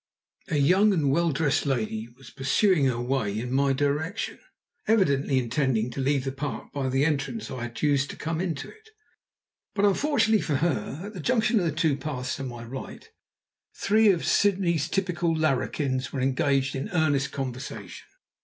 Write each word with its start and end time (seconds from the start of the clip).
A 0.47 0.57
young 0.57 0.93
and 0.93 1.11
well 1.11 1.31
dressed 1.31 1.67
lady 1.67 2.07
was 2.17 2.31
pursuing 2.31 2.85
her 2.85 2.99
way 2.99 3.37
in 3.39 3.53
my 3.53 3.71
direction, 3.71 4.39
evidently 4.87 5.37
intending 5.37 5.91
to 5.91 6.01
leave 6.01 6.23
the 6.23 6.31
park 6.31 6.73
by 6.73 6.89
the 6.89 7.05
entrance 7.05 7.51
I 7.51 7.61
had 7.65 7.79
used 7.83 8.09
to 8.09 8.15
come 8.15 8.41
into 8.41 8.67
it. 8.67 8.89
But 9.75 9.85
unfortunately 9.85 10.41
for 10.41 10.55
her, 10.55 11.03
at 11.05 11.13
the 11.13 11.19
junction 11.19 11.59
of 11.59 11.75
two 11.75 11.95
paths 11.97 12.37
to 12.37 12.43
my 12.43 12.63
right, 12.63 13.07
three 13.75 14.09
of 14.09 14.25
Sydney's 14.25 14.89
typical 14.89 15.35
larrikins 15.37 16.11
were 16.11 16.19
engaged 16.19 16.75
in 16.75 16.89
earnest 16.89 17.31
conversation. 17.31 18.07